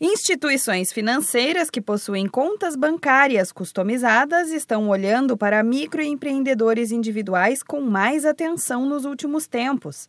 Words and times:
Instituições 0.00 0.92
financeiras 0.92 1.68
que 1.68 1.80
possuem 1.80 2.28
contas 2.28 2.76
bancárias 2.76 3.50
customizadas 3.50 4.52
estão 4.52 4.88
olhando 4.88 5.36
para 5.36 5.60
microempreendedores 5.64 6.92
individuais 6.92 7.64
com 7.64 7.80
mais 7.80 8.24
atenção 8.24 8.86
nos 8.86 9.04
últimos 9.04 9.48
tempos. 9.48 10.08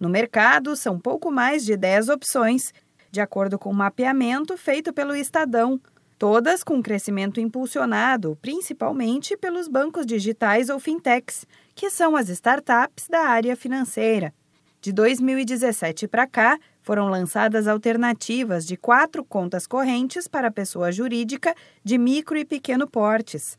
No 0.00 0.08
mercado, 0.08 0.74
são 0.74 0.98
pouco 0.98 1.30
mais 1.30 1.64
de 1.64 1.76
10 1.76 2.08
opções, 2.08 2.74
de 3.08 3.20
acordo 3.20 3.56
com 3.56 3.68
o 3.68 3.72
um 3.72 3.76
mapeamento 3.76 4.56
feito 4.56 4.92
pelo 4.92 5.14
Estadão, 5.14 5.80
todas 6.18 6.64
com 6.64 6.82
crescimento 6.82 7.40
impulsionado 7.40 8.36
principalmente 8.42 9.36
pelos 9.36 9.68
bancos 9.68 10.04
digitais 10.04 10.68
ou 10.68 10.80
fintechs, 10.80 11.46
que 11.76 11.88
são 11.88 12.16
as 12.16 12.28
startups 12.28 13.06
da 13.08 13.20
área 13.20 13.54
financeira. 13.54 14.34
De 14.80 14.92
2017 14.92 16.08
para 16.08 16.26
cá, 16.26 16.58
foram 16.90 17.08
lançadas 17.08 17.68
alternativas 17.68 18.66
de 18.66 18.76
quatro 18.76 19.24
contas 19.24 19.64
correntes 19.64 20.26
para 20.26 20.50
pessoa 20.50 20.90
jurídica 20.90 21.54
de 21.84 21.96
micro 21.96 22.36
e 22.36 22.44
pequeno 22.44 22.84
portes. 22.84 23.56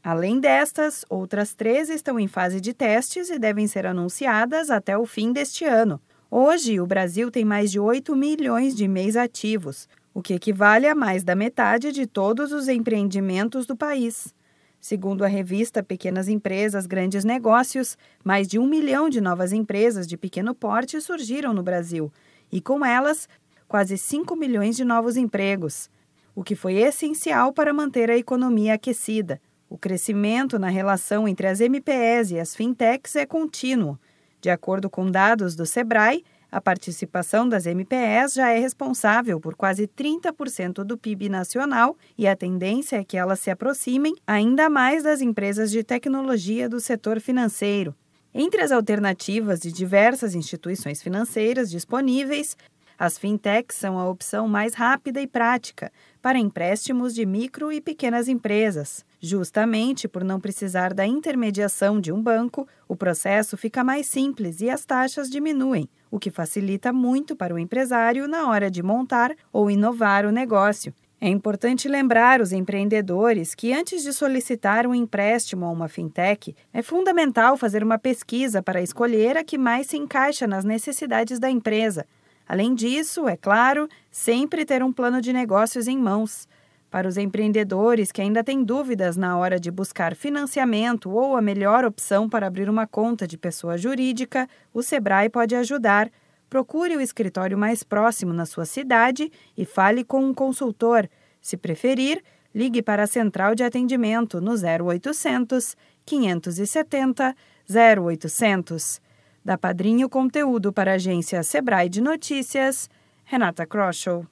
Além 0.00 0.38
destas, 0.38 1.04
outras 1.10 1.56
três 1.56 1.90
estão 1.90 2.20
em 2.20 2.28
fase 2.28 2.60
de 2.60 2.72
testes 2.72 3.30
e 3.30 3.36
devem 3.36 3.66
ser 3.66 3.84
anunciadas 3.84 4.70
até 4.70 4.96
o 4.96 5.04
fim 5.04 5.32
deste 5.32 5.64
ano. 5.64 6.00
Hoje, 6.30 6.78
o 6.78 6.86
Brasil 6.86 7.32
tem 7.32 7.44
mais 7.44 7.72
de 7.72 7.80
8 7.80 8.14
milhões 8.14 8.76
de 8.76 8.86
MEIs 8.86 9.16
ativos, 9.16 9.88
o 10.14 10.22
que 10.22 10.34
equivale 10.34 10.86
a 10.86 10.94
mais 10.94 11.24
da 11.24 11.34
metade 11.34 11.90
de 11.90 12.06
todos 12.06 12.52
os 12.52 12.68
empreendimentos 12.68 13.66
do 13.66 13.76
país. 13.76 14.32
Segundo 14.80 15.24
a 15.24 15.26
revista 15.26 15.82
Pequenas 15.82 16.28
Empresas, 16.28 16.86
Grandes 16.86 17.24
Negócios, 17.24 17.98
mais 18.24 18.46
de 18.46 18.56
um 18.56 18.68
milhão 18.68 19.08
de 19.08 19.20
novas 19.20 19.52
empresas 19.52 20.06
de 20.06 20.16
pequeno 20.16 20.54
porte 20.54 21.00
surgiram 21.00 21.52
no 21.52 21.64
Brasil 21.64 22.12
e, 22.50 22.60
com 22.60 22.84
elas, 22.84 23.28
quase 23.66 23.98
5 23.98 24.34
milhões 24.34 24.76
de 24.76 24.84
novos 24.84 25.16
empregos, 25.16 25.90
o 26.34 26.42
que 26.42 26.54
foi 26.54 26.74
essencial 26.74 27.52
para 27.52 27.72
manter 27.72 28.10
a 28.10 28.16
economia 28.16 28.74
aquecida. 28.74 29.40
O 29.68 29.76
crescimento 29.76 30.58
na 30.58 30.68
relação 30.68 31.28
entre 31.28 31.46
as 31.46 31.60
MPS 31.60 32.32
e 32.32 32.40
as 32.40 32.56
fintechs 32.56 33.16
é 33.16 33.26
contínuo. 33.26 33.98
De 34.40 34.48
acordo 34.48 34.88
com 34.88 35.10
dados 35.10 35.54
do 35.54 35.66
Sebrae, 35.66 36.24
a 36.50 36.60
participação 36.60 37.46
das 37.46 37.66
MPS 37.66 38.34
já 38.34 38.50
é 38.50 38.58
responsável 38.58 39.38
por 39.38 39.54
quase 39.54 39.86
30% 39.86 40.84
do 40.84 40.96
PIB 40.96 41.28
nacional 41.28 41.96
e 42.16 42.26
a 42.26 42.34
tendência 42.34 42.96
é 42.96 43.04
que 43.04 43.18
elas 43.18 43.40
se 43.40 43.50
aproximem 43.50 44.14
ainda 44.26 44.70
mais 44.70 45.02
das 45.02 45.20
empresas 45.20 45.70
de 45.70 45.84
tecnologia 45.84 46.68
do 46.68 46.80
setor 46.80 47.20
financeiro. 47.20 47.94
Entre 48.34 48.60
as 48.60 48.70
alternativas 48.70 49.60
de 49.60 49.72
diversas 49.72 50.34
instituições 50.34 51.02
financeiras 51.02 51.70
disponíveis, 51.70 52.56
as 52.98 53.16
fintechs 53.16 53.76
são 53.76 53.98
a 53.98 54.08
opção 54.08 54.46
mais 54.46 54.74
rápida 54.74 55.20
e 55.20 55.26
prática 55.26 55.90
para 56.20 56.38
empréstimos 56.38 57.14
de 57.14 57.24
micro 57.24 57.72
e 57.72 57.80
pequenas 57.80 58.28
empresas. 58.28 59.04
Justamente 59.20 60.06
por 60.06 60.24
não 60.24 60.40
precisar 60.40 60.92
da 60.92 61.06
intermediação 61.06 62.00
de 62.00 62.12
um 62.12 62.20
banco, 62.22 62.68
o 62.86 62.96
processo 62.96 63.56
fica 63.56 63.82
mais 63.82 64.06
simples 64.06 64.60
e 64.60 64.68
as 64.68 64.84
taxas 64.84 65.30
diminuem, 65.30 65.88
o 66.10 66.18
que 66.18 66.30
facilita 66.30 66.92
muito 66.92 67.34
para 67.34 67.54
o 67.54 67.58
empresário 67.58 68.28
na 68.28 68.48
hora 68.48 68.70
de 68.70 68.82
montar 68.82 69.34
ou 69.52 69.70
inovar 69.70 70.26
o 70.26 70.32
negócio. 70.32 70.92
É 71.20 71.28
importante 71.28 71.88
lembrar 71.88 72.40
os 72.40 72.52
empreendedores 72.52 73.54
que, 73.54 73.72
antes 73.72 74.02
de 74.02 74.12
solicitar 74.12 74.86
um 74.86 74.94
empréstimo 74.94 75.64
a 75.64 75.70
uma 75.70 75.88
fintech, 75.88 76.54
é 76.72 76.80
fundamental 76.80 77.56
fazer 77.56 77.82
uma 77.82 77.98
pesquisa 77.98 78.62
para 78.62 78.80
escolher 78.80 79.36
a 79.36 79.42
que 79.42 79.58
mais 79.58 79.88
se 79.88 79.96
encaixa 79.96 80.46
nas 80.46 80.64
necessidades 80.64 81.38
da 81.38 81.50
empresa 81.50 82.06
Além 82.48 82.74
disso, 82.74 83.28
é 83.28 83.36
claro, 83.36 83.86
sempre 84.10 84.64
ter 84.64 84.82
um 84.82 84.90
plano 84.90 85.20
de 85.20 85.34
negócios 85.34 85.86
em 85.86 85.98
mãos. 85.98 86.48
Para 86.90 87.06
os 87.06 87.18
empreendedores 87.18 88.10
que 88.10 88.22
ainda 88.22 88.42
têm 88.42 88.64
dúvidas 88.64 89.18
na 89.18 89.36
hora 89.36 89.60
de 89.60 89.70
buscar 89.70 90.16
financiamento 90.16 91.10
ou 91.10 91.36
a 91.36 91.42
melhor 91.42 91.84
opção 91.84 92.26
para 92.26 92.46
abrir 92.46 92.70
uma 92.70 92.86
conta 92.86 93.26
de 93.26 93.36
pessoa 93.36 93.76
jurídica, 93.76 94.48
o 94.72 94.82
Sebrae 94.82 95.28
pode 95.28 95.54
ajudar. 95.54 96.10
Procure 96.48 96.96
o 96.96 97.00
escritório 97.02 97.58
mais 97.58 97.82
próximo 97.82 98.32
na 98.32 98.46
sua 98.46 98.64
cidade 98.64 99.30
e 99.54 99.66
fale 99.66 100.02
com 100.02 100.24
um 100.24 100.32
consultor. 100.32 101.06
Se 101.40 101.56
preferir, 101.56 102.22
ligue 102.54 102.82
para 102.82 103.04
a 103.04 103.06
central 103.06 103.54
de 103.54 103.64
atendimento 103.64 104.40
no 104.40 104.54
0800 104.54 105.76
570 106.04 107.36
0800. 107.68 109.00
Da 109.44 109.56
Padrinho 109.56 110.08
Conteúdo 110.08 110.72
para 110.72 110.92
a 110.92 110.94
agência 110.94 111.42
Sebrae 111.42 111.88
de 111.88 112.00
Notícias, 112.00 112.90
Renata 113.24 113.66
Kroschel. 113.66 114.26